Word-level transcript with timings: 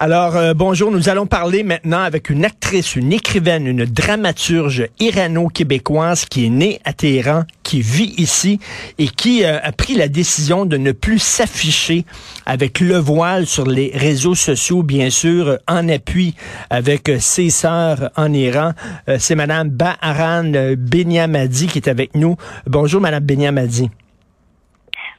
Alors, 0.00 0.36
euh, 0.36 0.54
bonjour, 0.54 0.92
nous 0.92 1.08
allons 1.08 1.26
parler 1.26 1.64
maintenant 1.64 1.98
avec 1.98 2.30
une 2.30 2.44
actrice, 2.44 2.94
une 2.94 3.12
écrivaine, 3.12 3.66
une 3.66 3.84
dramaturge 3.84 4.86
irano-québécoise 5.00 6.24
qui 6.24 6.46
est 6.46 6.50
née 6.50 6.80
à 6.84 6.92
Téhéran, 6.92 7.42
qui 7.64 7.80
vit 7.80 8.14
ici 8.16 8.60
et 9.00 9.08
qui 9.08 9.42
euh, 9.42 9.58
a 9.60 9.72
pris 9.72 9.96
la 9.96 10.06
décision 10.06 10.66
de 10.66 10.76
ne 10.76 10.92
plus 10.92 11.18
s'afficher 11.18 12.04
avec 12.46 12.78
le 12.78 12.96
voile 12.96 13.48
sur 13.48 13.66
les 13.66 13.90
réseaux 13.92 14.36
sociaux, 14.36 14.84
bien 14.84 15.10
sûr, 15.10 15.58
en 15.66 15.88
appui 15.88 16.36
avec 16.70 17.08
euh, 17.08 17.18
ses 17.18 17.50
sœurs 17.50 18.12
en 18.14 18.32
Iran. 18.32 18.74
C'est 19.18 19.34
Madame 19.34 19.68
Baharan 19.68 20.76
Benyamadi 20.76 21.66
qui 21.66 21.78
est 21.78 21.88
avec 21.88 22.14
nous. 22.14 22.36
Bonjour, 22.68 23.00
Madame 23.00 23.24
Benyamadi. 23.24 23.90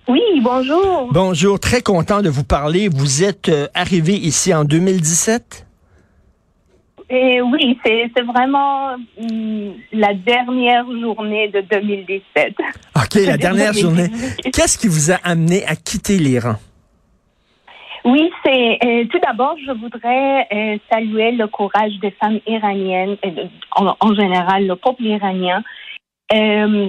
Oui, 0.09 0.21
bonjour. 0.41 1.09
Bonjour, 1.13 1.59
très 1.59 1.83
content 1.83 2.23
de 2.23 2.29
vous 2.29 2.43
parler. 2.43 2.89
Vous 2.89 3.23
êtes 3.23 3.47
euh, 3.47 3.67
arrivé 3.75 4.13
ici 4.13 4.51
en 4.51 4.65
2017? 4.65 5.67
Et 7.11 7.39
oui, 7.41 7.77
c'est 7.85 8.09
vraiment 8.23 8.95
hum, 9.21 9.73
la 9.91 10.15
dernière 10.15 10.85
journée 10.99 11.49
de 11.49 11.61
2017. 11.61 12.55
OK, 12.95 13.15
la 13.23 13.37
dernière 13.37 13.73
journée. 13.83 14.07
Qu'est-ce 14.51 14.79
qui 14.79 14.87
vous 14.87 15.11
a 15.11 15.17
amené 15.23 15.63
à 15.67 15.75
quitter 15.75 16.17
l'Iran? 16.17 16.55
Oui, 18.03 18.31
c'est 18.43 18.79
euh, 18.83 19.05
tout 19.11 19.19
d'abord, 19.19 19.57
je 19.63 19.71
voudrais 19.73 20.47
euh, 20.51 20.77
saluer 20.91 21.33
le 21.33 21.45
courage 21.45 21.93
des 22.01 22.11
femmes 22.11 22.39
iraniennes, 22.47 23.17
en, 23.75 23.95
en, 23.99 24.15
général 24.15 24.65
le 24.65 24.75
peuple 24.75 25.03
iranien. 25.03 25.61
Euh, 26.33 26.87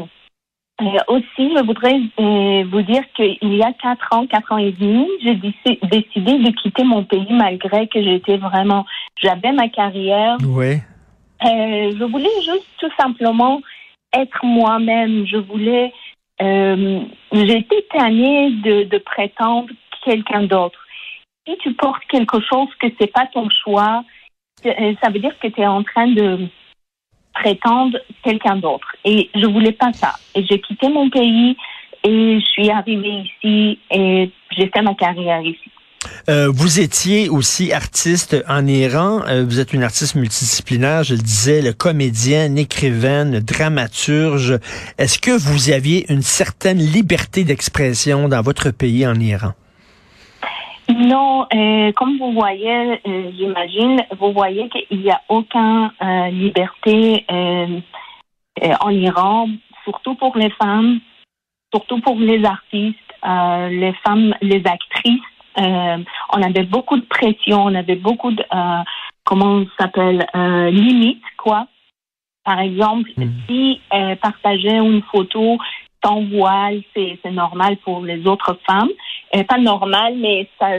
aussi, 1.09 1.51
je 1.57 1.65
voudrais 1.65 2.01
euh, 2.19 2.65
vous 2.71 2.83
dire 2.83 3.03
qu'il 3.15 3.55
y 3.55 3.63
a 3.63 3.73
quatre 3.73 4.09
ans, 4.13 4.27
quatre 4.27 4.53
ans 4.53 4.59
et 4.59 4.73
demi, 4.73 5.07
j'ai 5.23 5.35
décidé 5.35 6.39
de 6.39 6.51
quitter 6.63 6.85
mon 6.85 7.05
pays 7.05 7.27
malgré 7.31 7.87
que 7.89 8.03
j'étais 8.03 8.37
vraiment, 8.37 8.87
j'avais 9.23 9.53
ma 9.53 9.69
carrière. 9.69 10.37
Oui. 10.45 10.77
Euh, 11.45 11.93
je 11.99 12.05
voulais 12.05 12.29
juste 12.45 12.69
tout 12.79 12.91
simplement 12.99 13.61
être 14.13 14.45
moi-même. 14.45 15.27
Je 15.27 15.37
voulais, 15.37 15.93
euh, 16.43 17.01
j'étais 17.33 17.87
tannée 17.93 18.51
de, 18.51 18.85
de 18.85 18.99
prétendre 18.99 19.69
quelqu'un 20.05 20.43
d'autre. 20.43 20.79
Si 21.47 21.57
tu 21.59 21.73
portes 21.75 22.05
quelque 22.09 22.41
chose 22.41 22.69
que 22.81 22.87
c'est 22.99 23.13
pas 23.13 23.27
ton 23.33 23.49
choix, 23.65 24.05
ça 24.63 25.11
veut 25.11 25.21
dire 25.21 25.39
que 25.39 25.49
tu 25.49 25.61
es 25.61 25.67
en 25.67 25.83
train 25.83 26.09
de 26.09 26.49
prétendre 27.35 27.99
quelqu'un 28.23 28.57
d'autre. 28.57 28.97
Et 29.05 29.31
je 29.35 29.47
voulais 29.47 29.73
pas 29.73 29.93
ça. 29.93 30.15
Et 30.35 30.45
j'ai 30.45 30.61
quitté 30.61 30.89
mon 30.89 31.09
pays 31.11 31.57
et 32.05 32.41
je 32.41 32.45
suis 32.47 32.71
arrivée 32.71 33.25
ici 33.25 33.79
et 33.91 34.31
j'ai 34.57 34.69
fait 34.69 34.83
ma 34.83 34.95
carrière 34.95 35.43
ici. 35.43 35.71
Euh, 36.29 36.49
vous 36.51 36.81
étiez 36.81 37.29
aussi 37.29 37.73
artiste 37.73 38.43
en 38.49 38.67
Iran. 38.67 39.23
Euh, 39.29 39.45
vous 39.45 39.61
êtes 39.61 39.73
une 39.73 39.83
artiste 39.83 40.15
multidisciplinaire, 40.15 41.05
je 41.05 41.15
le 41.15 41.21
disais, 41.21 41.61
le 41.61 41.73
comédienne, 41.73 42.57
écrivaine, 42.57 43.41
dramaturge. 43.41 44.59
Est-ce 44.99 45.19
que 45.19 45.31
vous 45.31 45.71
aviez 45.71 46.11
une 46.11 46.23
certaine 46.23 46.79
liberté 46.79 47.45
d'expression 47.45 48.29
dans 48.29 48.41
votre 48.43 48.71
pays 48.71 49.07
en 49.07 49.15
Iran? 49.15 49.53
Non, 50.97 51.47
euh, 51.55 51.93
comme 51.93 52.19
vous 52.19 52.33
voyez, 52.33 53.01
euh, 53.07 53.31
j'imagine, 53.37 54.05
vous 54.19 54.33
voyez 54.33 54.69
qu'il 54.69 55.01
n'y 55.01 55.11
a 55.11 55.21
aucune 55.29 55.91
euh, 56.03 56.29
liberté 56.31 57.25
en 58.81 58.91
Iran, 58.91 59.49
surtout 59.85 60.15
pour 60.17 60.37
les 60.37 60.51
femmes, 60.51 61.01
surtout 61.73 62.01
pour 62.01 62.17
les 62.17 62.45
artistes, 62.45 62.99
les 63.23 63.95
femmes, 64.05 64.35
les 64.43 64.63
actrices. 64.67 65.21
on 65.57 66.43
avait 66.43 66.65
beaucoup 66.65 66.97
de 66.97 67.07
pression, 67.07 67.65
on 67.65 67.75
avait 67.75 67.97
beaucoup 67.97 68.33
de, 68.33 68.45
comment 69.25 69.65
ça 69.79 69.85
s'appelle, 69.85 70.27
limites, 70.35 71.23
quoi. 71.39 71.69
Par 72.45 72.61
exemple, 72.61 73.11
mm. 73.17 73.29
si 73.49 73.81
partager 74.21 74.77
une 74.77 75.03
photo 75.11 75.57
sans 76.05 76.23
voile, 76.25 76.83
c'est 76.95 77.31
normal 77.31 77.77
pour 77.79 78.01
les 78.03 78.27
autres 78.27 78.59
femmes. 78.67 78.91
Euh, 79.35 79.45
pas 79.45 79.59
normal, 79.59 80.17
mais 80.17 80.49
ça 80.59 80.71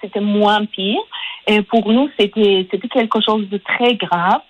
c'était 0.00 0.20
moins 0.20 0.66
pire. 0.66 1.00
Et 1.46 1.62
pour 1.62 1.90
nous, 1.90 2.10
c'était 2.18 2.66
c'était 2.70 2.88
quelque 2.88 3.20
chose 3.20 3.48
de 3.48 3.58
très 3.58 3.94
grave. 3.94 4.40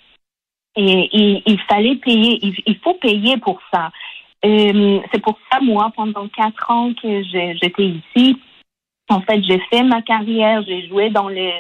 Et, 0.77 1.43
il 1.47 1.61
fallait 1.69 1.97
payer, 1.97 2.39
il, 2.67 2.77
faut 2.79 2.95
payer 2.95 3.37
pour 3.37 3.61
ça. 3.73 3.93
Euh, 4.45 5.01
c'est 5.13 5.23
pour 5.23 5.39
ça, 5.51 5.61
moi, 5.61 5.93
pendant 5.95 6.27
quatre 6.29 6.69
ans 6.69 6.93
que 7.01 7.23
j'étais 7.23 7.87
ici, 7.87 8.37
en 9.09 9.21
fait, 9.21 9.43
j'ai 9.45 9.61
fait 9.71 9.83
ma 9.83 10.03
carrière, 10.03 10.65
j'ai 10.67 10.89
joué 10.89 11.11
dans 11.11 11.29
les 11.29 11.53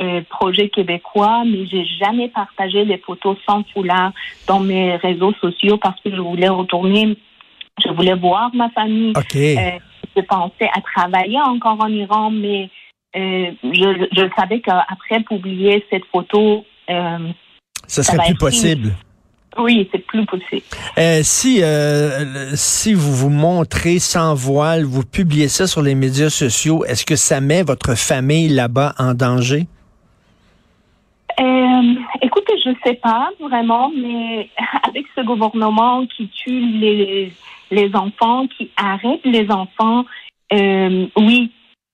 euh, 0.00 0.22
projets 0.30 0.68
québécois, 0.68 1.44
mais 1.46 1.66
j'ai 1.66 1.84
jamais 1.84 2.28
partagé 2.28 2.84
les 2.84 2.98
photos 2.98 3.36
sans 3.46 3.62
foulard 3.72 4.12
dans 4.46 4.60
mes 4.60 4.96
réseaux 4.96 5.34
sociaux 5.34 5.76
parce 5.76 6.00
que 6.00 6.10
je 6.10 6.20
voulais 6.20 6.48
retourner, 6.48 7.16
je 7.84 7.90
voulais 7.90 8.14
voir 8.14 8.54
ma 8.54 8.70
famille. 8.70 9.12
Euh, 9.36 9.78
je 10.16 10.22
pensais 10.22 10.68
à 10.74 10.80
travailler 10.80 11.40
encore 11.40 11.78
en 11.80 11.88
Iran, 11.88 12.30
mais 12.30 12.70
euh, 13.14 13.50
je, 13.62 14.06
je, 14.12 14.28
savais 14.36 14.60
qu'après 14.60 15.20
publier 15.28 15.84
cette 15.90 16.04
photo, 16.06 16.64
euh, 16.90 17.28
ça 17.86 18.02
serait 18.02 18.26
plus 18.26 18.36
possible. 18.36 18.92
Oui, 19.58 19.86
c'est 19.92 19.98
plus 19.98 20.24
possible. 20.24 20.62
Euh, 20.96 21.20
si 21.22 21.62
si 22.54 22.94
vous 22.94 23.12
vous 23.12 23.28
montrez 23.28 23.98
sans 23.98 24.34
voile, 24.34 24.84
vous 24.84 25.04
publiez 25.04 25.48
ça 25.48 25.66
sur 25.66 25.82
les 25.82 25.94
médias 25.94 26.30
sociaux, 26.30 26.86
est-ce 26.86 27.04
que 27.04 27.16
ça 27.16 27.42
met 27.42 27.62
votre 27.62 27.94
famille 27.94 28.48
là-bas 28.48 28.94
en 28.98 29.12
danger? 29.14 29.66
écoutez, 32.20 32.52
je 32.64 32.70
sais 32.84 32.94
pas 32.94 33.30
vraiment, 33.40 33.90
mais 33.96 34.48
avec 34.88 35.06
ce 35.16 35.22
gouvernement 35.22 36.06
qui 36.06 36.28
tue 36.28 36.60
les 36.60 37.32
les 37.72 37.90
enfants, 37.94 38.46
qui 38.56 38.70
arrêtent 38.76 39.24
les 39.24 39.50
enfants, 39.50 40.04
euh, 40.52 41.06
oui, 41.16 41.50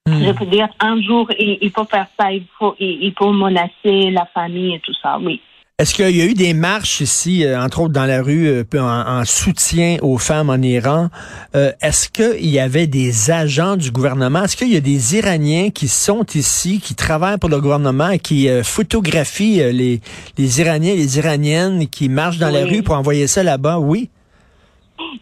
hmm. 0.06 0.25
je 0.26 0.32
peux 0.32 0.46
dire 0.46 0.69
un 0.80 1.00
jour 1.00 1.30
il, 1.38 1.70
faut 1.70 1.84
faire 1.84 2.08
ça, 2.19 2.32
il 2.32 2.44
faut 2.58 2.75
il, 2.80 3.12
faut 3.16 3.32
menacer 3.32 4.10
la 4.10 4.26
famille 4.34 4.75
et 4.75 4.80
tout 4.80 4.94
ça, 5.00 5.19
oui. 5.22 5.40
Est-ce 5.78 5.94
qu'il 5.94 6.16
y 6.16 6.22
a 6.22 6.25
eu 6.25 6.34
des 6.34 6.54
marches 6.54 7.00
ici, 7.00 7.44
euh, 7.44 7.62
entre 7.62 7.82
autres 7.82 7.92
dans 7.92 8.04
la 8.04 8.20
rue, 8.20 8.48
euh, 8.48 8.64
en, 8.75 9.25
soutien 9.25 9.98
aux 10.02 10.19
femmes 10.19 10.50
en 10.50 10.60
Iran? 10.60 11.08
Est-ce 11.54 12.08
qu'il 12.08 12.50
y 12.50 12.58
avait 12.58 12.88
des 12.88 13.30
agents 13.30 13.76
du 13.76 13.92
gouvernement? 13.92 14.42
Est-ce 14.42 14.56
qu'il 14.56 14.72
y 14.72 14.76
a 14.76 14.80
des 14.80 15.14
Iraniens 15.14 15.70
qui 15.70 15.86
sont 15.86 16.26
ici, 16.34 16.80
qui 16.80 16.96
travaillent 16.96 17.38
pour 17.38 17.48
le 17.48 17.60
gouvernement 17.60 18.08
et 18.08 18.19
qui 18.19 18.48
photographient 18.64 19.72
les, 19.72 20.00
les 20.36 20.60
Iraniens 20.60 20.94
et 20.94 20.96
les 20.96 21.19
Iraniennes 21.19 21.86
qui 21.86 22.08
marchent 22.08 22.38
dans 22.38 22.50
la 22.50 22.64
rue 22.64 22.82
pour 22.82 22.96
envoyer 22.96 23.28
ça 23.28 23.44
là-bas? 23.44 23.78
Oui. 23.78 24.10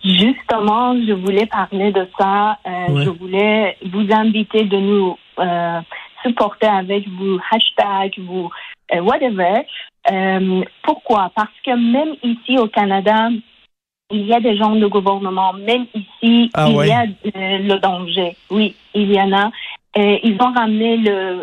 Justement, 0.04 0.94
je 1.06 1.12
voulais 1.12 1.46
parler 1.46 1.92
de 1.92 2.06
ça. 2.18 2.58
Euh, 2.66 3.04
je 3.04 3.10
voulais 3.10 3.76
vous 3.92 4.06
inviter 4.10 4.64
de 4.64 4.76
nous 4.76 5.16
euh, 5.38 5.80
supporter 6.24 6.66
avec 6.68 7.08
vos 7.08 7.38
hashtags, 7.50 8.18
vos, 8.20 8.50
whatever. 9.02 9.66
pourquoi? 10.82 11.30
Parce 11.34 11.50
que 11.64 11.72
même 11.72 12.14
ici 12.22 12.58
au 12.58 12.68
Canada, 12.68 13.28
il 14.10 14.26
y 14.26 14.32
a 14.32 14.40
des 14.40 14.56
gens 14.56 14.74
de 14.76 14.86
gouvernement, 14.86 15.52
même 15.52 15.86
ici, 15.94 16.50
Ah 16.54 16.66
il 16.68 16.76
ouais. 16.76 16.88
y 16.88 16.92
a 16.92 17.02
euh, 17.02 17.58
le 17.58 17.78
danger. 17.80 18.36
Oui, 18.50 18.74
il 18.94 19.12
y 19.12 19.20
en 19.20 19.32
a. 19.32 19.50
Et 19.98 20.20
ils 20.24 20.36
ont 20.40 20.52
ramené 20.52 20.98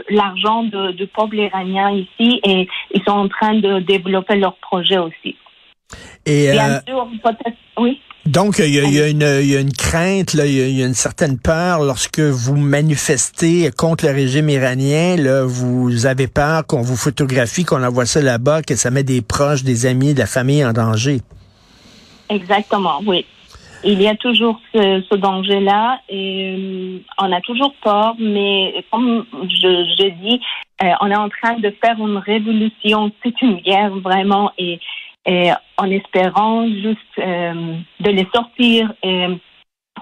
l'argent 0.09 0.63
de, 0.63 0.91
du 0.91 1.07
peuple 1.07 1.37
iranien 1.37 1.91
ici 1.91 2.39
et 2.43 2.67
ils 2.93 3.03
sont 3.03 3.11
en 3.13 3.27
train 3.27 3.55
de 3.55 3.79
développer 3.79 4.35
leur 4.35 4.55
projet 4.57 4.99
aussi. 4.99 5.35
Et 6.25 6.51
Bien 6.51 6.75
euh, 6.75 6.79
sûr, 6.87 7.07
peut-être, 7.23 7.57
oui. 7.77 7.99
Donc, 8.25 8.59
il 8.59 8.73
y, 8.73 9.01
a, 9.01 9.09
une, 9.09 9.73
crainte, 9.73 10.33
il 10.33 10.77
y 10.77 10.81
a, 10.81 10.85
une 10.85 10.93
certaine 10.93 11.37
peur 11.37 11.83
lorsque 11.83 12.21
vous 12.21 12.55
manifestez 12.55 13.69
contre 13.77 14.05
le 14.05 14.11
régime 14.11 14.47
iranien. 14.47 15.17
Vous 15.45 16.05
avez 16.05 16.27
peur 16.27 16.65
qu'on 16.65 16.81
vous 16.81 16.95
photographie, 16.95 17.65
qu'on 17.65 17.83
envoie 17.83 18.05
ça 18.05 18.21
là-bas, 18.21 18.61
que 18.61 18.77
ça 18.77 18.91
met 18.91 19.03
des 19.03 19.21
proches, 19.21 19.63
des 19.63 19.85
amis, 19.85 20.13
de 20.13 20.19
la 20.19 20.25
famille 20.25 20.63
en 20.63 20.71
danger. 20.71 21.19
Exactement, 22.29 23.01
oui. 23.05 23.25
Il 23.83 24.01
y 24.01 24.07
a 24.07 24.15
toujours 24.15 24.57
ce, 24.73 25.03
ce 25.09 25.15
danger-là 25.15 25.99
et 26.07 26.55
euh, 26.57 26.99
on 27.17 27.29
a 27.29 27.41
toujours 27.41 27.73
peur, 27.83 28.15
mais 28.17 28.85
comme 28.89 29.25
je, 29.43 29.85
je 29.99 30.09
dis, 30.23 30.39
euh, 30.81 30.91
on 31.01 31.11
est 31.11 31.15
en 31.17 31.27
train 31.27 31.59
de 31.59 31.73
faire 31.83 31.97
une 31.99 32.17
révolution. 32.17 33.11
C'est 33.21 33.41
une 33.41 33.57
guerre 33.57 33.93
vraiment 33.97 34.51
et, 34.57 34.79
et 35.25 35.51
en 35.77 35.89
espérant 35.89 36.65
juste 36.67 36.99
euh, 37.19 37.77
de 37.99 38.09
les 38.09 38.27
sortir 38.33 38.93
et 39.03 39.27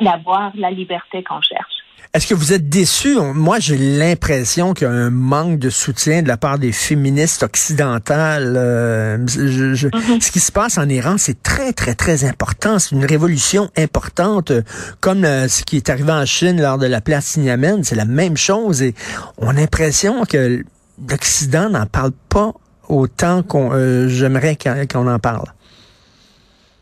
d'avoir 0.01 0.51
la 0.55 0.71
liberté 0.71 1.23
qu'on 1.23 1.41
cherche. 1.41 1.73
Est-ce 2.13 2.27
que 2.27 2.33
vous 2.33 2.51
êtes 2.51 2.67
déçu? 2.67 3.15
Moi, 3.33 3.59
j'ai 3.59 3.77
l'impression 3.77 4.73
qu'il 4.73 4.85
y 4.85 4.89
a 4.89 4.93
un 4.93 5.11
manque 5.11 5.59
de 5.59 5.69
soutien 5.69 6.21
de 6.23 6.27
la 6.27 6.35
part 6.35 6.59
des 6.59 6.73
féministes 6.73 7.43
occidentales. 7.43 8.55
Euh, 8.57 9.17
je- 9.27 9.73
je- 9.75 9.87
Ce 10.19 10.31
qui 10.31 10.41
se 10.41 10.51
passe 10.51 10.77
en 10.77 10.89
Iran, 10.89 11.15
c'est 11.17 11.41
très, 11.41 11.71
très, 11.71 11.93
très 11.95 12.25
important. 12.25 12.79
C'est 12.79 12.95
une 12.95 13.05
révolution 13.05 13.69
importante, 13.77 14.51
comme 14.99 15.23
euh, 15.23 15.47
ce 15.47 15.63
qui 15.63 15.77
est 15.77 15.89
arrivé 15.89 16.11
en 16.11 16.25
Chine 16.25 16.59
lors 16.61 16.77
de 16.79 16.87
la 16.87 16.99
place 16.99 17.33
Tiananmen. 17.33 17.83
C'est 17.83 17.95
la 17.95 18.05
même 18.05 18.35
chose. 18.35 18.81
Et 18.81 18.93
on 19.37 19.49
a 19.49 19.53
l'impression 19.53 20.25
que 20.25 20.65
l'Occident 21.09 21.69
n'en 21.69 21.85
parle 21.85 22.11
pas 22.29 22.51
autant 22.91 23.41
qu'on 23.41 23.71
euh, 23.71 24.07
j'aimerais 24.09 24.57
qu'on 24.91 25.07
en 25.07 25.19
parle. 25.19 25.47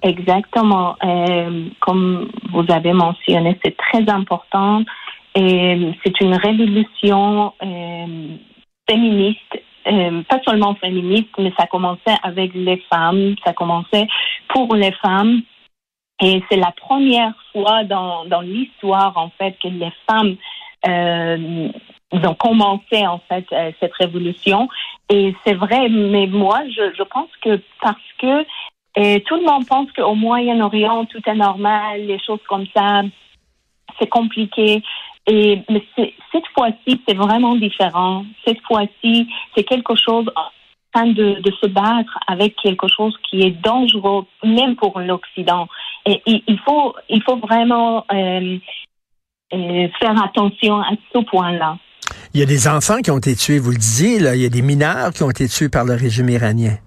Exactement. 0.02 0.96
Euh, 1.04 1.68
comme 1.82 2.30
vous 2.52 2.66
avez 2.70 2.94
mentionné, 2.94 3.60
c'est 3.64 3.78
très 3.78 4.10
important. 4.10 4.84
Et 5.36 5.94
c'est 6.04 6.20
une 6.22 6.36
révolution 6.36 7.54
euh, 7.62 8.28
féministe, 8.90 9.62
pas 9.86 10.40
seulement 10.46 10.76
féministe, 10.76 11.30
mais 11.38 11.54
ça 11.58 11.68
commençait 11.68 12.18
avec 12.24 12.54
les 12.56 12.84
femmes, 12.92 13.36
ça 13.46 13.54
commençait 13.54 14.08
pour 14.50 14.76
les 14.76 14.92
femmes. 14.94 15.42
Et 16.22 16.44
c'est 16.50 16.58
la 16.58 16.72
première 16.72 17.34
fois 17.52 17.84
dans, 17.84 18.26
dans 18.26 18.42
l'histoire, 18.42 19.16
en 19.18 19.30
fait, 19.38 19.56
que 19.62 19.68
les 19.68 19.92
femmes 20.10 20.36
ont 22.12 22.36
commencé, 22.36 23.06
en 23.06 23.22
fait, 23.30 23.46
cette 23.80 23.94
révolution. 23.94 24.68
Et 25.10 25.36
c'est 25.44 25.56
vrai, 25.56 25.90
mais 25.90 26.28
moi, 26.28 26.62
je, 26.70 26.94
je 26.96 27.04
pense 27.04 27.30
que 27.42 27.60
parce 27.82 27.98
que 28.20 28.46
et 28.96 29.24
tout 29.24 29.36
le 29.36 29.44
monde 29.44 29.66
pense 29.68 29.92
qu'au 29.92 30.16
Moyen-Orient, 30.16 31.06
tout 31.06 31.22
est 31.26 31.36
normal, 31.36 32.06
les 32.06 32.20
choses 32.20 32.42
comme 32.48 32.66
ça, 32.76 33.02
c'est 34.00 34.10
compliqué. 34.10 34.84
Et 35.28 35.62
mais 35.70 35.84
cette 36.32 36.48
fois-ci, 36.56 37.02
c'est 37.08 37.16
vraiment 37.16 37.56
différent. 37.56 38.26
Cette 38.46 38.62
fois-ci, 38.62 39.28
c'est 39.56 39.64
quelque 39.64 39.96
chose 39.96 40.30
en 40.36 40.50
train 40.92 41.08
de, 41.08 41.40
de 41.40 41.52
se 41.62 41.68
battre 41.68 42.18
avec 42.28 42.56
quelque 42.56 42.88
chose 42.88 43.16
qui 43.30 43.42
est 43.44 43.52
dangereux, 43.52 44.26
même 44.44 44.76
pour 44.76 45.00
l'Occident. 45.00 45.68
Et 46.06 46.22
il, 46.26 46.44
il 46.48 46.60
faut, 46.60 46.96
il 47.10 47.22
faut 47.22 47.38
vraiment 47.38 48.06
euh, 48.12 48.58
euh, 49.54 49.88
faire 50.00 50.24
attention 50.24 50.82
à 50.82 50.92
ce 51.14 51.20
point-là. 51.20 51.78
Il 52.34 52.40
y 52.40 52.44
a 52.44 52.46
des 52.46 52.68
enfants 52.68 53.00
qui 53.02 53.10
ont 53.12 53.18
été 53.18 53.36
tués, 53.36 53.58
vous 53.60 53.72
le 53.72 53.78
disiez, 53.78 54.20
là. 54.20 54.36
Il 54.36 54.42
y 54.42 54.46
a 54.46 54.50
des 54.50 54.62
mineurs 54.62 55.12
qui 55.14 55.24
ont 55.24 55.31
été 55.31 55.48
tués 55.48 55.70
par 55.70 55.84
le 55.86 55.94
régime 55.96 56.30
iranien. 56.30 56.78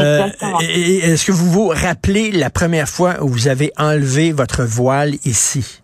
Euh, 0.00 0.28
et 0.60 0.96
Est-ce 0.98 1.26
que 1.26 1.32
vous 1.32 1.50
vous 1.50 1.68
rappelez 1.68 2.30
la 2.32 2.50
première 2.50 2.88
fois 2.88 3.22
où 3.22 3.28
vous 3.28 3.48
avez 3.48 3.72
enlevé 3.76 4.32
votre 4.32 4.64
voile 4.64 5.14
ici? 5.24 5.80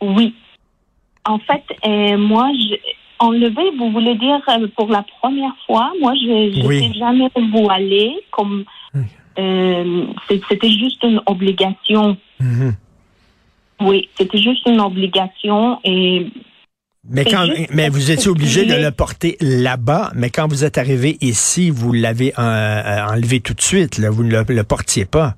Oui. 0.00 0.34
En 1.24 1.38
fait, 1.38 1.62
euh, 1.84 2.16
moi, 2.16 2.50
je, 2.52 2.74
enlever, 3.18 3.70
vous 3.78 3.90
voulez 3.90 4.14
dire 4.16 4.40
euh, 4.48 4.66
pour 4.76 4.88
la 4.88 5.04
première 5.20 5.54
fois, 5.66 5.90
moi, 6.00 6.14
je 6.14 6.64
Oui. 6.66 6.80
n'étais 6.80 6.98
jamais 6.98 7.28
voilée, 7.52 8.14
comme 8.30 8.64
euh, 9.38 10.04
c'est- 10.28 10.40
c'était 10.48 10.70
juste 10.70 11.02
une 11.02 11.20
obligation. 11.26 12.16
Mhm. 12.40 12.74
Oui, 13.80 14.08
c'était 14.18 14.38
juste 14.38 14.66
une 14.66 14.80
obligation 14.80 15.78
et 15.84 16.26
Mais 17.08 17.24
quand, 17.24 17.46
mais 17.72 17.88
vous 17.88 18.10
étiez 18.10 18.28
obligé 18.30 18.64
de 18.64 18.74
le 18.74 18.90
porter 18.90 19.36
là-bas, 19.40 20.10
mais 20.14 20.30
quand 20.30 20.48
vous 20.48 20.64
êtes 20.64 20.78
arrivé 20.78 21.18
ici, 21.20 21.70
vous 21.70 21.92
l'avez 21.92 22.32
euh, 22.38 22.42
euh, 22.42 23.06
enlevé 23.12 23.40
tout 23.40 23.54
de 23.54 23.60
suite, 23.60 23.98
là. 23.98 24.10
Vous 24.10 24.24
ne 24.24 24.30
le, 24.30 24.44
le 24.48 24.64
portiez 24.64 25.04
pas. 25.04 25.34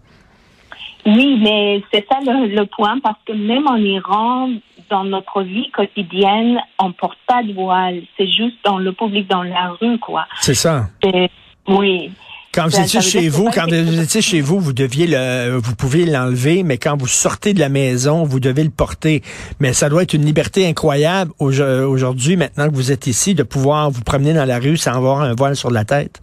oui, 1.06 1.38
mais 1.42 1.82
c'est 1.92 2.06
ça 2.10 2.18
le, 2.24 2.54
le 2.54 2.64
point 2.66 2.98
parce 3.02 3.18
que 3.26 3.32
même 3.32 3.66
en 3.66 3.76
Iran, 3.76 4.50
dans 4.90 5.04
notre 5.04 5.42
vie 5.42 5.70
quotidienne, 5.70 6.58
on 6.78 6.92
porte 6.92 7.18
pas 7.26 7.42
de 7.42 7.52
voile. 7.52 8.02
C'est 8.16 8.30
juste 8.30 8.56
dans 8.64 8.78
le 8.78 8.92
public, 8.92 9.28
dans 9.28 9.42
la 9.42 9.70
rue, 9.80 9.98
quoi. 9.98 10.26
C'est 10.40 10.54
ça. 10.54 10.86
Et- 11.02 11.28
oui. 11.66 12.10
Quand 12.54 12.66
vous 12.66 12.80
étiez 12.80 13.00
chez 13.02 13.28
vous, 13.28 13.50
quand 13.54 13.66
vous 13.68 14.00
étiez 14.00 14.22
chez 14.22 14.40
vous, 14.40 14.58
vous 14.58 14.72
deviez 14.72 15.06
le, 15.06 15.58
vous 15.58 15.76
pouviez 15.76 16.06
l'enlever, 16.06 16.62
mais 16.62 16.78
quand 16.78 16.96
vous 16.96 17.06
sortez 17.06 17.52
de 17.54 17.60
la 17.60 17.68
maison, 17.68 18.24
vous 18.24 18.40
devez 18.40 18.64
le 18.64 18.70
porter. 18.70 19.22
Mais 19.60 19.72
ça 19.72 19.88
doit 19.88 20.02
être 20.02 20.14
une 20.14 20.24
liberté 20.24 20.66
incroyable 20.66 21.30
aujo- 21.38 21.84
aujourd'hui, 21.84 22.36
maintenant 22.36 22.68
que 22.68 22.74
vous 22.74 22.90
êtes 22.90 23.06
ici, 23.06 23.34
de 23.34 23.42
pouvoir 23.42 23.90
vous 23.90 24.02
promener 24.02 24.32
dans 24.32 24.46
la 24.46 24.58
rue 24.58 24.76
sans 24.76 24.92
avoir 24.92 25.20
un 25.20 25.34
voile 25.34 25.56
sur 25.56 25.70
la 25.70 25.84
tête. 25.84 26.20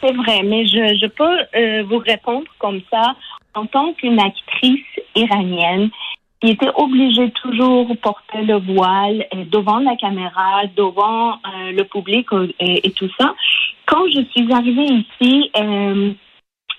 C'est 0.00 0.12
vrai, 0.12 0.42
mais 0.44 0.66
je, 0.66 0.98
je 1.00 1.06
peux 1.06 1.58
euh, 1.58 1.84
vous 1.88 1.98
répondre 1.98 2.46
comme 2.58 2.80
ça. 2.90 3.14
En 3.54 3.66
tant 3.66 3.92
qu'une 3.92 4.18
actrice 4.18 4.80
iranienne 5.14 5.90
qui 6.42 6.50
était 6.50 6.70
obligée 6.74 7.30
toujours 7.42 7.86
de 7.88 7.94
porter 7.94 8.42
le 8.42 8.56
voile 8.58 9.26
devant 9.50 9.78
la 9.78 9.94
caméra, 9.94 10.62
devant 10.76 11.34
euh, 11.34 11.70
le 11.70 11.84
public 11.84 12.26
euh, 12.32 12.48
et, 12.58 12.86
et 12.86 12.90
tout 12.90 13.08
ça, 13.18 13.32
quand 13.86 14.04
je 14.12 14.22
suis 14.32 14.52
arrivée 14.52 14.86
ici, 15.04 15.50
euh, 15.56 16.10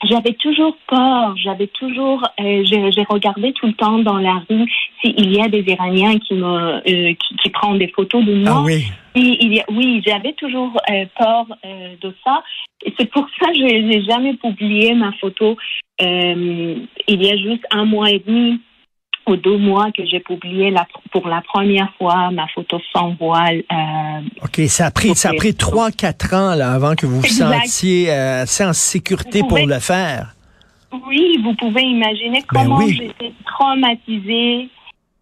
j'avais 0.10 0.34
toujours 0.34 0.75
peur, 0.88 1.34
j'avais 1.38 1.67
toujours, 1.67 2.22
euh, 2.41 2.63
j'ai 2.65 3.03
regardé 3.10 3.53
tout 3.53 3.67
le 3.67 3.74
temps 3.74 4.00
dans 4.00 4.17
la 4.17 4.41
rue 4.50 4.70
s'il 5.01 5.34
y 5.34 5.39
a 5.39 5.48
des 5.48 5.63
Iraniens 5.65 6.17
qui 6.20 6.34
me, 6.34 6.46
euh, 6.46 7.13
qui, 7.13 7.36
qui 7.41 7.50
prennent 7.50 7.77
des 7.77 7.88
photos 7.88 8.25
de 8.25 8.34
moi. 8.36 8.55
Ah 8.58 8.62
oui. 8.63 8.84
Oui, 9.15 9.38
il 9.39 9.53
y 9.53 9.60
a- 9.62 9.65
oui, 9.70 10.03
j'avais 10.05 10.34
toujours 10.34 10.74
euh, 10.91 11.05
peur 11.17 11.46
de 12.01 12.13
ça. 12.25 12.43
Et 12.86 12.93
c'est 13.00 13.10
pour 13.12 13.25
ça 13.39 13.50
que 13.51 13.58
je 13.60 13.63
n'ai 13.63 14.03
jamais 14.03 14.34
publié 14.34 14.93
ma 14.93 15.13
photo. 15.22 15.55
Il 16.01 16.88
y 17.08 17.29
a 17.32 17.38
juste 17.38 17.63
un 17.72 17.86
mois 17.86 18.10
et 18.10 18.20
demi 18.25 18.60
ou 19.27 19.36
deux 19.36 19.58
mois 19.58 19.92
que 19.92 20.06
j'ai 20.06 20.20
publié 20.20 20.72
la, 20.72 20.86
pour 21.12 21.27
la 21.27 21.42
première 21.42 21.92
fois 21.98 22.32
ma 22.32 22.48
photo 22.48 22.80
sans 22.92 23.13
voile. 23.15 23.63
euh, 23.72 24.44
OK, 24.44 24.62
ça 24.68 24.88
a 24.88 24.92
pris, 24.92 25.15
ça 25.15 25.30
a 25.30 25.34
pris 25.34 25.56
trois, 25.56 25.92
quatre 25.92 26.34
ans, 26.34 26.56
là, 26.56 26.74
avant 26.74 26.96
que 26.96 27.06
vous 27.06 27.22
vous 27.22 27.27
sentiez 27.27 28.12
euh, 28.12 28.44
assez 28.44 28.65
en 28.65 28.74
sécurité 28.74 29.42
pour 29.48 29.58
le 29.58 29.80
faire. 29.80 30.36
oui, 31.08 31.39
vous 31.44 31.53
pouvez 31.56 31.82
imaginer 31.84 32.44
Ben 32.51 32.63
comment 32.63 32.77
oui. 32.77 32.98
j'étais 33.00 33.34
traumatisée 33.46 34.70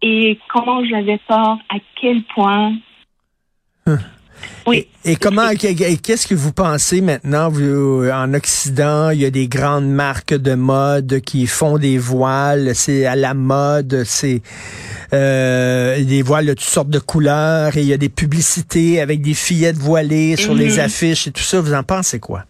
et 0.01 0.39
comment 0.51 0.83
j'avais 0.85 1.19
peur, 1.27 1.57
à 1.69 1.75
quel 1.99 2.23
point. 2.35 2.73
Oui. 4.67 4.87
Et, 5.05 5.13
et 5.13 5.15
comment, 5.15 5.49
qu'est- 5.59 6.01
qu'est-ce 6.01 6.27
que 6.27 6.35
vous 6.35 6.51
pensez 6.53 7.01
maintenant, 7.01 7.49
vous, 7.49 8.07
en 8.13 8.33
Occident, 8.33 9.09
il 9.09 9.21
y 9.21 9.25
a 9.25 9.31
des 9.31 9.47
grandes 9.47 9.89
marques 9.89 10.33
de 10.35 10.53
mode 10.53 11.21
qui 11.21 11.47
font 11.47 11.77
des 11.77 11.97
voiles, 11.97 12.75
c'est 12.75 13.05
à 13.05 13.15
la 13.15 13.33
mode, 13.33 14.03
c'est 14.05 14.41
euh, 15.13 16.03
des 16.03 16.21
voiles 16.21 16.45
de 16.45 16.53
toutes 16.53 16.61
sortes 16.61 16.89
de 16.89 16.99
couleurs, 16.99 17.75
et 17.75 17.81
il 17.81 17.87
y 17.87 17.93
a 17.93 17.97
des 17.97 18.09
publicités 18.09 19.01
avec 19.01 19.21
des 19.21 19.33
fillettes 19.33 19.77
voilées 19.77 20.35
sur 20.35 20.53
les 20.53 20.73
Mhm. 20.73 20.79
affiches 20.79 21.27
et 21.27 21.31
tout 21.31 21.41
ça, 21.43 21.59
vous 21.59 21.73
en 21.73 21.83
pensez 21.83 22.19
quoi? 22.19 22.43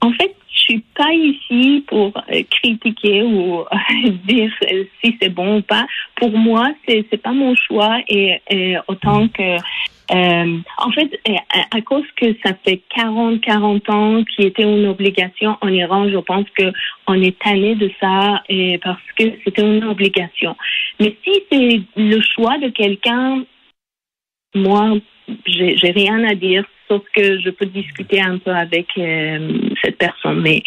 En 0.00 0.10
fait, 0.12 0.34
je 0.52 0.58
suis 0.72 0.84
pas 0.96 1.12
ici 1.12 1.84
pour 1.88 2.12
euh, 2.32 2.42
critiquer 2.50 3.22
ou 3.22 3.60
euh, 3.60 3.64
dire 4.28 4.50
euh, 4.72 4.84
si 5.02 5.16
c'est 5.22 5.28
bon 5.28 5.58
ou 5.58 5.62
pas. 5.62 5.86
Pour 6.16 6.36
moi, 6.36 6.68
c'est 6.86 7.04
c'est 7.10 7.22
pas 7.22 7.32
mon 7.32 7.54
choix 7.54 7.98
et, 8.08 8.40
et 8.50 8.76
autant 8.88 9.28
que 9.28 9.56
euh, 10.12 10.58
en 10.78 10.90
fait, 10.92 11.20
euh, 11.28 11.34
à, 11.70 11.80
cause 11.80 12.04
que 12.16 12.26
ça 12.44 12.54
fait 12.64 12.82
40, 12.94 13.40
40 13.40 13.90
ans 13.90 14.24
qui 14.24 14.42
était 14.42 14.62
une 14.62 14.86
obligation 14.86 15.56
en 15.60 15.68
Iran, 15.68 16.08
je 16.08 16.18
pense 16.18 16.46
que 16.56 16.72
on 17.06 17.20
est 17.20 17.38
tanné 17.38 17.74
de 17.74 17.90
ça 18.00 18.42
et 18.48 18.78
parce 18.78 19.00
que 19.18 19.24
c'était 19.44 19.62
une 19.62 19.84
obligation. 19.84 20.56
Mais 21.00 21.16
si 21.24 21.42
c'est 21.50 21.80
le 21.96 22.20
choix 22.20 22.58
de 22.58 22.68
quelqu'un, 22.68 23.44
moi, 24.54 24.94
j'ai 25.46 25.90
rien 25.90 26.22
à 26.24 26.34
dire, 26.34 26.64
sauf 26.88 27.02
que 27.14 27.40
je 27.40 27.50
peux 27.50 27.66
discuter 27.66 28.20
un 28.20 28.38
peu 28.38 28.52
avec 28.52 28.86
euh, 28.98 29.58
cette 29.82 29.98
personne. 29.98 30.40
Mais 30.40 30.62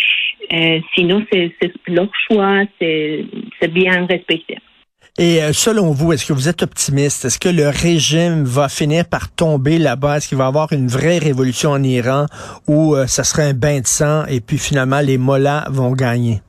euh, 0.52 0.80
sinon, 0.96 1.26
c'est 1.32 1.54
leur 1.88 2.10
choix, 2.30 2.64
c'est 2.80 3.26
bien 3.70 4.06
respecté. 4.06 4.58
Et 5.18 5.42
euh, 5.42 5.54
selon 5.54 5.92
vous, 5.92 6.14
est-ce 6.14 6.26
que 6.26 6.34
vous 6.34 6.48
êtes 6.48 6.64
optimiste? 6.64 7.26
Est-ce 7.26 7.40
que 7.40 7.50
le 7.50 7.68
régime 7.68 8.44
va 8.44 8.70
finir 8.70 9.06
par 9.08 9.32
tomber 9.34 9.78
là-bas? 9.78 10.18
Est-ce 10.18 10.30
qu'il 10.30 10.38
va 10.38 10.46
y 10.46 10.48
avoir 10.48 10.72
une 10.72 10.88
vraie 10.88 11.18
révolution 11.18 11.72
en 11.72 11.84
Iran 11.84 12.26
où 12.68 12.96
ça 13.08 13.24
sera 13.24 13.44
un 13.44 13.54
bain 13.54 13.82
de 13.82 13.88
sang 13.88 14.26
et 14.28 14.40
puis 14.40 14.58
finalement 14.58 15.02
les 15.02 15.18
mollahs 15.18 15.66
vont 15.70 15.92
gagner? 15.92 16.42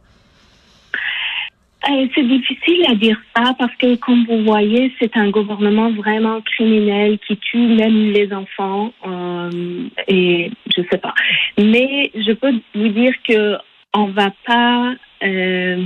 Euh, 1.88 2.06
c'est 2.14 2.26
difficile 2.26 2.84
à 2.88 2.94
dire 2.94 3.16
ça 3.34 3.54
parce 3.58 3.74
que, 3.76 3.94
comme 3.96 4.26
vous 4.26 4.44
voyez, 4.44 4.92
c'est 5.00 5.16
un 5.16 5.30
gouvernement 5.30 5.90
vraiment 5.92 6.40
criminel 6.42 7.18
qui 7.26 7.38
tue 7.38 7.56
même 7.56 8.10
les 8.10 8.30
enfants. 8.32 8.92
Euh, 9.06 9.88
et 10.06 10.50
je 10.76 10.82
sais 10.90 10.98
pas. 10.98 11.14
Mais 11.58 12.10
je 12.14 12.32
peux 12.32 12.52
vous 12.74 12.88
dire 12.88 13.14
que 13.26 13.56
on 13.94 14.06
va 14.06 14.30
pas. 14.46 14.92
Euh, 15.22 15.84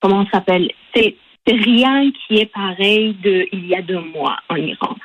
comment 0.00 0.26
s'appelle? 0.30 0.70
Rien 1.52 2.10
qui 2.10 2.36
est 2.36 2.52
pareil 2.52 3.14
de 3.22 3.46
il 3.52 3.66
y 3.66 3.74
a 3.74 3.82
deux 3.82 4.00
mois 4.00 4.36
en 4.48 4.56
Iran. 4.56 4.96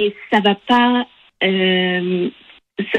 Et 0.00 0.14
ça 0.32 0.40
va 0.40 0.54
pas 0.54 1.06
euh, 1.44 2.30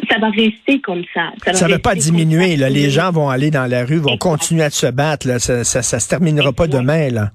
ça 0.10 0.18
va 0.20 0.30
rester 0.30 0.82
comme 0.82 1.04
ça. 1.14 1.32
Ça 1.54 1.68
ne 1.68 1.74
va 1.74 1.80
pas 1.80 1.96
diminuer. 1.96 2.56
Là. 2.56 2.70
Les 2.70 2.90
gens 2.90 3.12
vont 3.12 3.30
aller 3.30 3.52
dans 3.52 3.70
la 3.70 3.86
rue, 3.86 3.98
vont 3.98 4.18
continuer 4.18 4.64
à 4.64 4.70
se 4.70 4.88
battre. 4.88 5.28
Là. 5.28 5.40
Ça, 5.40 5.64
ça, 5.64 6.00
se 6.00 6.10
terminera 6.10 6.52
pas 6.52 6.68
demain. 6.68 7.10
Là. 7.10 7.32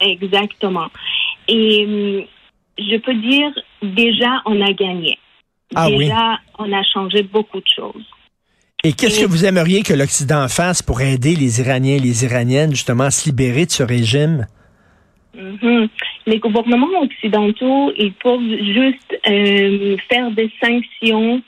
Exactement. 0.00 0.88
Et 1.48 1.84
hum, 1.86 2.24
je 2.78 2.96
peux 2.98 3.14
dire, 3.14 3.50
déjà, 3.82 4.42
on 4.46 4.60
a 4.60 4.72
gagné. 4.72 5.18
Ah, 5.74 5.88
déjà, 5.88 6.38
on 6.58 6.72
a 6.72 6.82
changé 6.82 7.22
beaucoup 7.22 7.60
de 7.60 7.68
choses. 7.74 8.04
Et 8.84 8.92
qu'est-ce 8.92 9.20
que 9.20 9.26
vous 9.26 9.44
aimeriez 9.44 9.82
que 9.82 9.94
l'Occident 9.94 10.48
fasse 10.48 10.82
pour 10.82 11.00
aider 11.00 11.36
les 11.36 11.60
Iraniens 11.60 11.96
et 11.96 12.00
les 12.00 12.24
Iraniennes 12.24 12.72
justement 12.72 13.04
à 13.04 13.10
se 13.12 13.26
libérer 13.26 13.64
de 13.64 13.70
ce 13.70 13.84
régime? 13.84 14.46
Mhm. 15.34 15.88
Les 16.26 16.38
gouvernements 16.38 17.00
occidentaux, 17.00 17.92
ils 17.96 18.12
peuvent 18.12 18.56
juste 18.60 19.18
euh, 19.26 19.96
faire 20.08 20.30
des 20.30 20.50
sanctions 20.62 21.42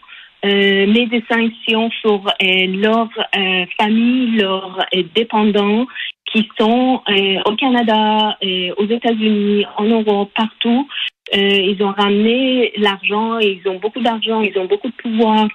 euh, 0.45 0.87
met 0.87 1.07
des 1.07 1.25
sanctions 1.31 1.91
sur 2.03 2.27
euh, 2.27 2.67
leurs 2.67 3.09
euh, 3.35 3.65
familles, 3.79 4.37
leurs 4.37 4.85
dépendants 5.15 5.87
qui 6.27 6.47
sont 6.59 7.01
au 7.47 7.57
Canada, 7.57 8.37
aux 8.77 8.87
États-Unis, 8.87 9.65
en 9.77 9.85
Europe, 9.85 10.33
partout. 10.35 10.89
ils 11.33 11.81
ont 11.81 11.93
ramené 11.93 12.73
l'argent, 12.77 13.39
ils 13.39 13.61
ont 13.67 13.79
beaucoup 13.79 14.01
d'argent, 14.01 14.41
ils 14.41 14.59
ont 14.59 14.65
beaucoup 14.65 14.89
de 14.89 14.95
pouvoir, 14.95 15.47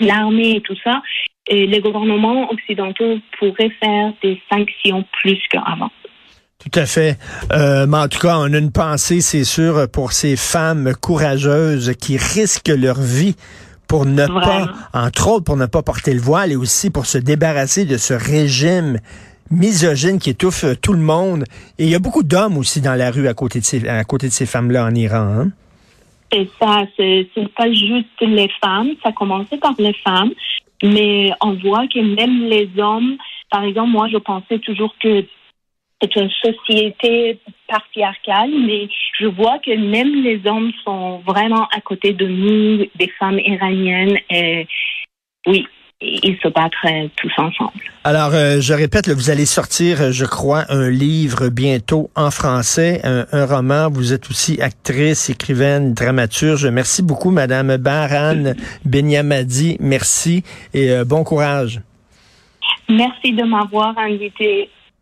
l'armée 0.00 0.56
et 0.56 0.60
tout 0.62 0.74
ça. 0.82 1.00
Et 1.46 1.66
les 1.66 1.80
gouvernements 1.80 2.50
occidentaux 2.50 3.18
pourraient 3.38 3.70
faire 3.80 4.12
des 4.20 4.40
sanctions 4.50 5.04
plus 5.22 5.40
qu'avant. 5.48 5.92
Tout 6.60 6.78
à 6.78 6.84
fait. 6.84 7.18
Euh, 7.52 7.86
mais 7.86 7.96
en 7.96 8.08
tout 8.08 8.18
cas, 8.18 8.36
on 8.38 8.52
a 8.52 8.58
une 8.58 8.70
pensée, 8.70 9.22
c'est 9.22 9.44
sûr, 9.44 9.88
pour 9.90 10.12
ces 10.12 10.36
femmes 10.36 10.92
courageuses 11.00 11.94
qui 11.98 12.18
risquent 12.18 12.68
leur 12.68 13.00
vie 13.00 13.34
pour 13.88 14.04
ne 14.06 14.26
pas, 14.26 14.68
entre 14.92 15.28
autres, 15.28 15.44
pour 15.44 15.56
ne 15.56 15.66
pas 15.66 15.82
porter 15.82 16.14
le 16.14 16.20
voile 16.20 16.52
et 16.52 16.56
aussi 16.56 16.90
pour 16.90 17.06
se 17.06 17.18
débarrasser 17.18 17.86
de 17.86 17.96
ce 17.96 18.14
régime 18.14 18.98
misogyne 19.50 20.18
qui 20.18 20.30
étouffe 20.30 20.64
tout 20.80 20.92
le 20.92 21.00
monde. 21.00 21.44
Et 21.78 21.84
il 21.84 21.90
y 21.90 21.94
a 21.94 21.98
beaucoup 21.98 22.22
d'hommes 22.22 22.56
aussi 22.56 22.80
dans 22.80 22.94
la 22.94 23.10
rue 23.10 23.26
à 23.26 23.34
côté 23.34 23.58
de 23.58 23.64
ces, 23.64 23.88
à 23.88 24.04
côté 24.04 24.28
de 24.28 24.32
ces 24.32 24.46
femmes-là 24.46 24.84
en 24.84 24.94
Iran. 24.94 25.16
Hein? 25.16 25.48
C'est 26.32 26.48
ça, 26.60 26.84
c'est 26.96 27.26
pas 27.56 27.68
juste 27.72 28.20
les 28.20 28.48
femmes, 28.62 28.90
ça 29.02 29.08
a 29.08 29.12
commencé 29.12 29.56
par 29.56 29.74
les 29.78 29.94
femmes, 30.04 30.30
mais 30.84 31.32
on 31.40 31.54
voit 31.54 31.88
que 31.88 31.98
même 31.98 32.48
les 32.48 32.70
hommes, 32.78 33.16
par 33.50 33.64
exemple, 33.64 33.90
moi 33.90 34.06
je 34.12 34.18
pensais 34.18 34.60
toujours 34.60 34.94
que 35.02 35.24
c'est 36.00 36.16
une 36.16 36.30
société 36.30 37.38
patriarcale, 37.68 38.50
mais 38.66 38.88
je 39.18 39.26
vois 39.26 39.58
que 39.58 39.76
même 39.76 40.22
les 40.22 40.40
hommes 40.46 40.72
sont 40.84 41.18
vraiment 41.26 41.68
à 41.74 41.80
côté 41.80 42.12
de 42.12 42.26
nous, 42.26 42.86
des 42.94 43.08
femmes 43.18 43.38
iraniennes. 43.38 44.18
Et 44.30 44.66
oui, 45.46 45.66
ils 46.00 46.38
se 46.42 46.48
battent 46.48 46.72
euh, 46.86 47.08
tous 47.16 47.32
ensemble. 47.36 47.72
Alors, 48.04 48.30
euh, 48.32 48.60
je 48.60 48.72
répète, 48.72 49.08
vous 49.08 49.30
allez 49.30 49.44
sortir, 49.44 50.00
euh, 50.00 50.10
je 50.10 50.24
crois, 50.24 50.64
un 50.70 50.88
livre 50.88 51.48
bientôt 51.48 52.10
en 52.16 52.30
français, 52.30 53.00
un, 53.04 53.44
roman. 53.44 53.90
Vous 53.90 54.12
êtes 54.14 54.30
aussi 54.30 54.60
actrice, 54.62 55.28
écrivaine, 55.28 55.92
dramaturge. 55.92 56.66
Merci 56.66 57.02
beaucoup, 57.02 57.30
Madame 57.30 57.76
Baran 57.76 58.54
Benyamadi. 58.84 59.76
Merci 59.80 60.42
et 60.72 61.04
bon 61.04 61.24
courage. 61.24 61.80
Merci 62.88 63.32
de 63.32 63.44
m'avoir 63.44 63.96
invité. 63.98 64.70